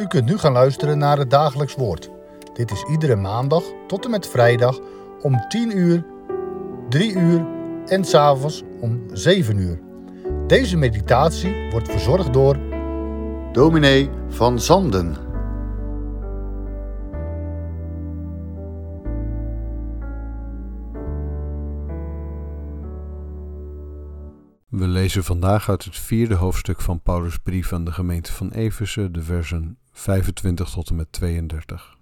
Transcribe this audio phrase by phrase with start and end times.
[0.00, 2.10] U kunt nu gaan luisteren naar het dagelijks woord.
[2.52, 4.78] Dit is iedere maandag tot en met vrijdag
[5.22, 6.04] om 10 uur,
[6.88, 7.46] 3 uur
[7.86, 9.80] en s'avonds om 7 uur.
[10.46, 12.58] Deze meditatie wordt verzorgd door
[13.52, 15.16] dominee van Zanden.
[24.68, 29.10] We lezen vandaag uit het vierde hoofdstuk van Paulus' brief aan de gemeente van Efeze,
[29.10, 31.96] de versen 25 tot en met 32.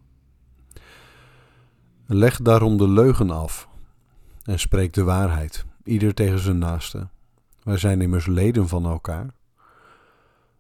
[2.06, 3.68] Leg daarom de leugen af
[4.42, 7.08] en spreek de waarheid, ieder tegen zijn naaste.
[7.62, 9.34] Wij zijn immers leden van elkaar.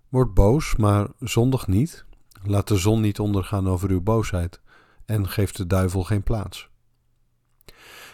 [0.08, 2.04] Word boos, maar zondig niet.
[2.42, 4.60] Laat de zon niet ondergaan over uw boosheid
[5.04, 6.68] en geef de duivel geen plaats.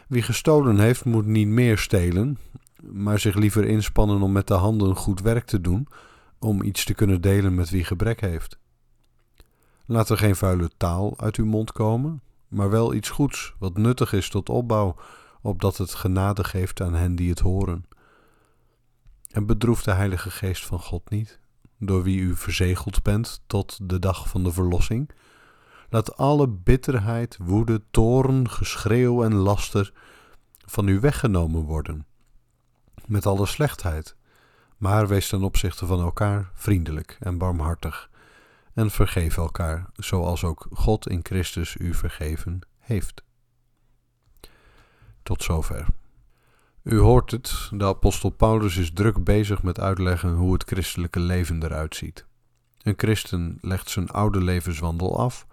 [0.09, 2.39] Wie gestolen heeft, moet niet meer stelen,
[2.83, 5.89] maar zich liever inspannen om met de handen goed werk te doen,
[6.39, 8.59] om iets te kunnen delen met wie gebrek heeft.
[9.91, 14.13] Laat er geen vuile taal uit uw mond komen, maar wel iets goeds, wat nuttig
[14.13, 14.97] is tot opbouw,
[15.43, 17.85] opdat het genade geeft aan hen die het horen.
[19.31, 21.41] En bedroef de Heilige Geest van God niet,
[21.79, 25.11] door wie u verzegeld bent tot de dag van de verlossing.
[25.89, 29.93] Laat alle bitterheid, woede, toorn, geschreeuw en laster
[30.67, 32.07] van u weggenomen worden
[33.07, 34.17] met alle slechtheid,
[34.77, 38.11] maar wees ten opzichte van elkaar vriendelijk en barmhartig
[38.79, 43.23] en vergeef elkaar, zoals ook God in Christus u vergeven heeft.
[45.23, 45.87] Tot zover.
[46.83, 51.63] U hoort het, de apostel Paulus is druk bezig met uitleggen hoe het christelijke leven
[51.63, 52.27] eruit ziet.
[52.83, 55.47] Een christen legt zijn oude levenswandel af,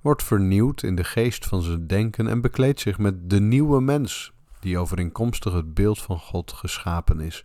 [0.00, 4.32] wordt vernieuwd in de geest van zijn denken en bekleedt zich met de nieuwe mens,
[4.60, 7.44] die overeenkomstig het beeld van God geschapen is,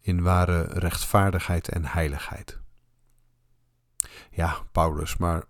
[0.00, 2.64] in ware rechtvaardigheid en heiligheid.
[4.30, 5.44] Ja, Paulus, maar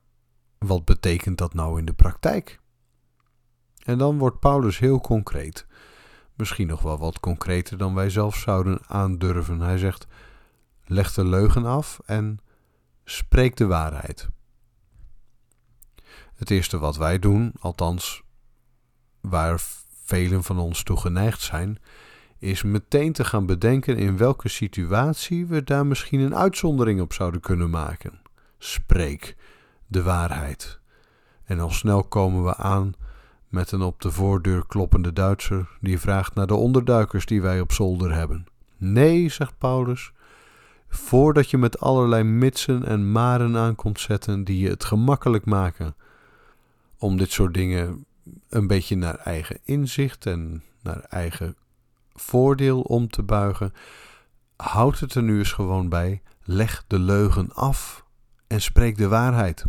[0.59, 2.61] wat betekent dat nou in de praktijk?
[3.85, 5.67] En dan wordt Paulus heel concreet.
[6.35, 9.61] Misschien nog wel wat concreter dan wij zelf zouden aandurven.
[9.61, 10.07] Hij zegt:
[10.85, 12.39] leg de leugen af en
[13.05, 14.29] spreek de waarheid.
[16.35, 18.23] Het eerste wat wij doen, althans
[19.21, 19.61] waar
[20.05, 21.79] velen van ons toe geneigd zijn,
[22.39, 27.41] is meteen te gaan bedenken in welke situatie we daar misschien een uitzondering op zouden
[27.41, 28.21] kunnen maken.
[28.67, 29.37] Spreek
[29.87, 30.81] de waarheid.
[31.45, 32.93] En al snel komen we aan
[33.49, 37.73] met een op de voordeur kloppende Duitser die vraagt naar de onderduikers die wij op
[37.73, 38.47] zolder hebben.
[38.77, 40.13] Nee, zegt Paulus,
[40.89, 45.97] voordat je met allerlei mitsen en maren aankomt zetten die je het gemakkelijk maken
[46.99, 48.05] om dit soort dingen
[48.49, 51.57] een beetje naar eigen inzicht en naar eigen
[52.15, 53.73] voordeel om te buigen,
[54.57, 56.23] houd het er nu eens gewoon bij.
[56.45, 58.05] Leg de leugen af
[58.47, 59.65] en spreek de waarheid.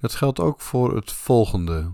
[0.00, 1.92] Dat geldt ook voor het volgende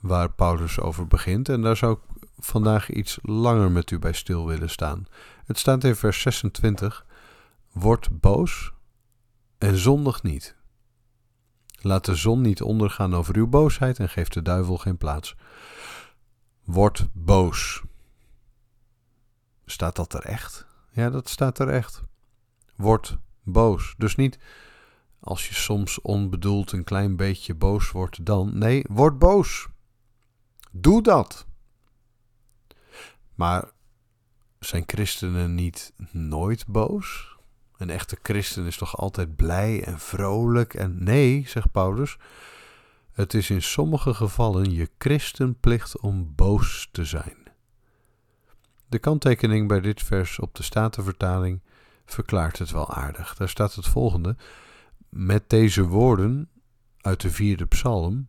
[0.00, 1.48] waar Paulus over begint.
[1.48, 5.06] En daar zou ik vandaag iets langer met u bij stil willen staan.
[5.44, 7.06] Het staat in vers 26:
[7.72, 8.72] Word boos
[9.58, 10.56] en zondig niet.
[11.80, 15.36] Laat de zon niet ondergaan over uw boosheid en geef de duivel geen plaats.
[16.64, 17.82] Word boos.
[19.64, 20.66] Staat dat er echt?
[20.90, 22.02] Ja, dat staat er echt.
[22.76, 23.18] Word
[23.52, 23.94] boos.
[23.96, 24.38] Dus niet
[25.20, 28.58] als je soms onbedoeld een klein beetje boos wordt, dan.
[28.58, 29.68] Nee, word boos.
[30.70, 31.46] Doe dat.
[33.34, 33.70] Maar
[34.58, 37.36] zijn christenen niet nooit boos?
[37.76, 40.74] Een echte christen is toch altijd blij en vrolijk?
[40.74, 42.16] En nee, zegt Paulus,
[43.12, 47.36] het is in sommige gevallen je christenplicht om boos te zijn.
[48.88, 51.60] De kanttekening bij dit vers op de Statenvertaling
[52.12, 53.34] verklaart het wel aardig.
[53.34, 54.36] Daar staat het volgende:
[55.08, 56.48] Met deze woorden
[57.00, 58.26] uit de vierde psalm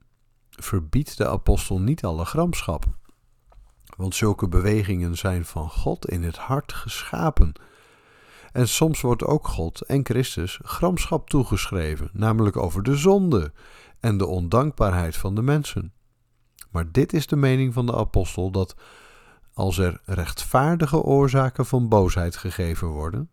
[0.50, 2.86] verbiedt de apostel niet alle gramschap.
[3.98, 7.54] Want zulke bewegingen zijn van God in het hart geschapen.
[8.52, 13.52] En soms wordt ook God en Christus gramschap toegeschreven, namelijk over de zonde
[14.00, 15.94] en de ondankbaarheid van de mensen.
[16.72, 18.76] Maar dit is de mening van de apostel dat
[19.54, 23.30] als er rechtvaardige oorzaken van boosheid gegeven worden,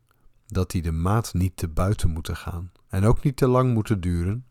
[0.46, 4.00] dat die de maat niet te buiten moeten gaan en ook niet te lang moeten
[4.00, 4.46] duren,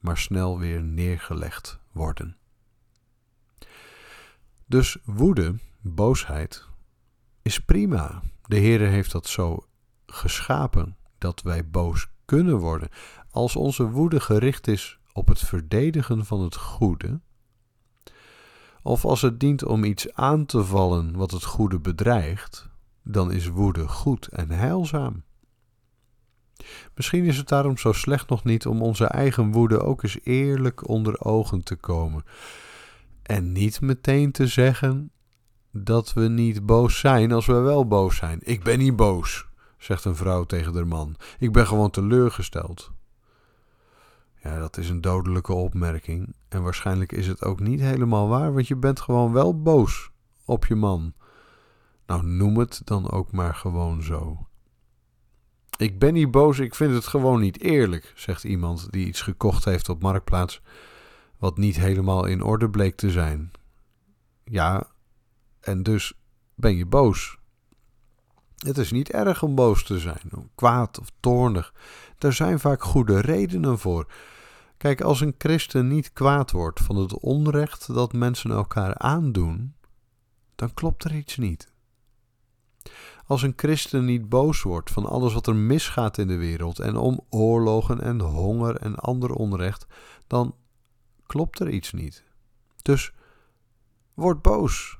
[0.00, 2.36] maar snel weer neergelegd worden.
[4.66, 6.64] Dus woede, boosheid,
[7.42, 8.22] is prima.
[8.42, 9.66] De Heere heeft dat zo
[10.06, 12.88] geschapen dat wij boos kunnen worden.
[13.30, 17.20] Als onze woede gericht is op het verdedigen van het goede,
[18.82, 22.68] of als het dient om iets aan te vallen wat het goede bedreigt,
[23.02, 25.24] dan is woede goed en heilzaam.
[26.96, 30.88] Misschien is het daarom zo slecht nog niet om onze eigen woede ook eens eerlijk
[30.88, 32.24] onder ogen te komen.
[33.22, 35.10] En niet meteen te zeggen
[35.72, 38.38] dat we niet boos zijn als we wel boos zijn.
[38.42, 39.46] Ik ben niet boos,
[39.78, 41.16] zegt een vrouw tegen haar man.
[41.38, 42.90] Ik ben gewoon teleurgesteld.
[44.42, 46.34] Ja, dat is een dodelijke opmerking.
[46.48, 50.10] En waarschijnlijk is het ook niet helemaal waar, want je bent gewoon wel boos
[50.44, 51.14] op je man.
[52.06, 54.46] Nou, noem het dan ook maar gewoon zo.
[55.76, 59.64] Ik ben niet boos, ik vind het gewoon niet eerlijk, zegt iemand die iets gekocht
[59.64, 60.60] heeft op Marktplaats,
[61.38, 63.50] wat niet helemaal in orde bleek te zijn.
[64.44, 64.86] Ja,
[65.60, 66.12] en dus
[66.54, 67.38] ben je boos.
[68.56, 71.74] Het is niet erg om boos te zijn, kwaad of toornig.
[72.18, 74.06] Daar zijn vaak goede redenen voor.
[74.76, 79.74] Kijk, als een christen niet kwaad wordt van het onrecht dat mensen elkaar aandoen,
[80.54, 81.72] dan klopt er iets niet.
[83.26, 86.96] Als een christen niet boos wordt van alles wat er misgaat in de wereld en
[86.96, 89.86] om oorlogen en honger en ander onrecht,
[90.26, 90.54] dan
[91.26, 92.24] klopt er iets niet.
[92.82, 93.12] Dus
[94.14, 94.98] word boos.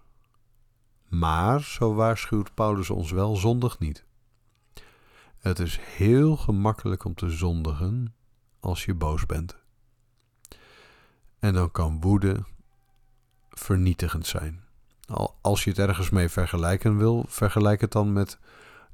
[1.08, 4.04] Maar, zo waarschuwt Paulus ons wel, zondig niet.
[5.38, 8.14] Het is heel gemakkelijk om te zondigen
[8.60, 9.56] als je boos bent.
[11.38, 12.44] En dan kan woede
[13.50, 14.65] vernietigend zijn.
[15.40, 18.38] Als je het ergens mee vergelijken wil, vergelijk het dan met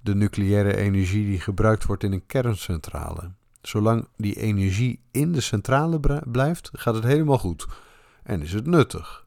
[0.01, 3.31] de nucleaire energie die gebruikt wordt in een kerncentrale.
[3.63, 7.67] Zolang die energie in de centrale blijft, gaat het helemaal goed
[8.23, 9.27] en is het nuttig.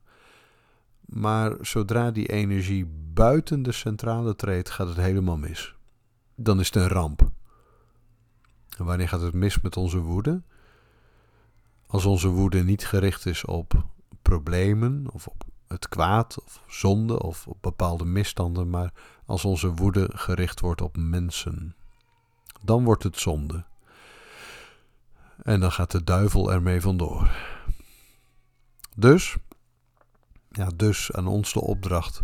[1.05, 5.75] Maar zodra die energie buiten de centrale treedt, gaat het helemaal mis.
[6.35, 7.29] Dan is het een ramp.
[8.77, 10.41] En wanneer gaat het mis met onze woede?
[11.87, 13.83] Als onze woede niet gericht is op
[14.21, 18.93] problemen of op het kwaad of zonde of op bepaalde misstanden, maar
[19.25, 21.75] als onze woede gericht wordt op mensen,
[22.61, 23.65] dan wordt het zonde.
[25.43, 27.29] En dan gaat de duivel ermee vandoor.
[28.95, 29.35] Dus,
[30.49, 32.21] ja, dus aan ons de opdracht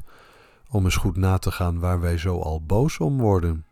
[0.70, 3.66] om eens goed na te gaan waar wij zo al boos om worden.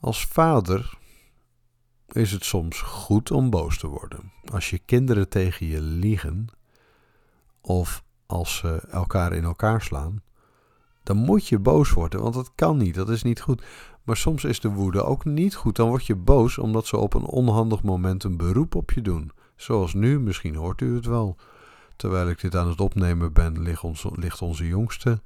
[0.00, 0.98] Als vader
[2.08, 4.32] is het soms goed om boos te worden.
[4.44, 6.48] Als je kinderen tegen je liegen,
[7.62, 10.22] of als ze elkaar in elkaar slaan,
[11.02, 13.62] dan moet je boos worden, want dat kan niet, dat is niet goed.
[14.02, 15.76] Maar soms is de woede ook niet goed.
[15.76, 19.30] Dan word je boos omdat ze op een onhandig moment een beroep op je doen.
[19.56, 21.36] Zoals nu, misschien hoort u het wel.
[21.96, 25.20] Terwijl ik dit aan het opnemen ben, ligt, ligt onze jongste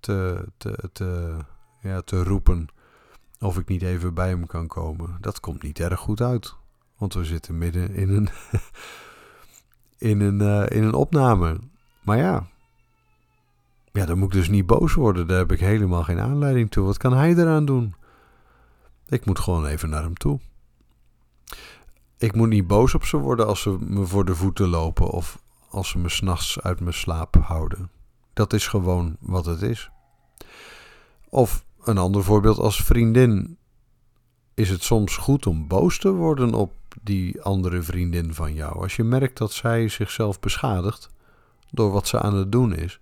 [0.00, 0.44] te,
[0.92, 1.36] te,
[1.80, 2.68] ja, te roepen
[3.40, 5.16] of ik niet even bij hem kan komen.
[5.20, 6.54] Dat komt niet erg goed uit.
[6.96, 8.28] Want we zitten midden in een,
[10.10, 11.58] in een, uh, in een opname.
[12.08, 12.46] Maar ja,
[13.92, 15.26] ja, dan moet ik dus niet boos worden.
[15.26, 16.84] Daar heb ik helemaal geen aanleiding toe.
[16.84, 17.94] Wat kan hij eraan doen?
[19.08, 20.40] Ik moet gewoon even naar hem toe.
[22.18, 25.42] Ik moet niet boos op ze worden als ze me voor de voeten lopen of
[25.70, 27.90] als ze me s'nachts uit mijn slaap houden.
[28.32, 29.90] Dat is gewoon wat het is.
[31.28, 33.58] Of een ander voorbeeld als vriendin.
[34.54, 36.72] Is het soms goed om boos te worden op
[37.02, 38.82] die andere vriendin van jou?
[38.82, 41.16] Als je merkt dat zij zichzelf beschadigt
[41.70, 43.00] door wat ze aan het doen is,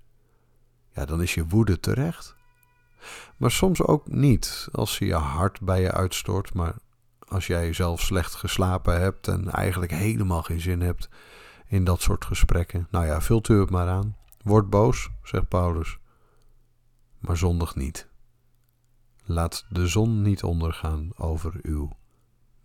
[0.95, 2.35] ja, dan is je woede terecht.
[3.37, 6.75] Maar soms ook niet, als ze je hart bij je uitstort, maar
[7.29, 11.09] als jij zelf slecht geslapen hebt en eigenlijk helemaal geen zin hebt
[11.67, 12.87] in dat soort gesprekken.
[12.91, 14.17] Nou ja, vult u het maar aan.
[14.43, 15.99] Word boos, zegt Paulus,
[17.19, 18.09] maar zondig niet.
[19.25, 21.91] Laat de zon niet ondergaan over uw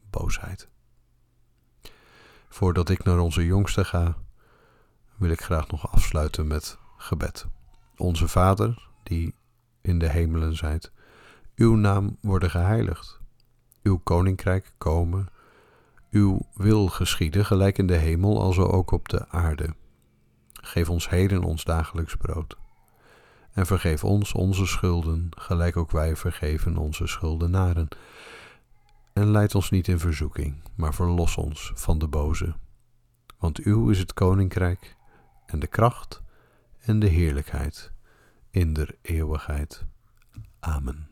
[0.10, 0.70] boosheid.
[2.50, 4.18] Voordat ik naar onze jongste ga,
[5.18, 7.46] wil ik graag nog afsluiten met gebed.
[7.98, 9.36] Onze Vader, die
[9.82, 10.92] in de hemelen zijt,
[11.56, 13.20] uw naam worden geheiligd,
[13.84, 15.28] uw koninkrijk komen,
[16.10, 19.74] uw wil geschieden, gelijk in de hemel als ook op de aarde.
[20.54, 22.58] Geef ons heden ons dagelijks brood.
[23.52, 27.88] En vergeef ons onze schulden, gelijk ook wij vergeven onze schuldenaren.
[29.14, 32.56] En leid ons niet in verzoeking, maar verlos ons van de boze.
[33.40, 35.00] Want uw is het koninkrijk
[35.52, 36.22] en de kracht
[36.80, 37.92] en de heerlijkheid
[38.50, 39.86] in der eeuwigheid.
[40.60, 41.10] Amen.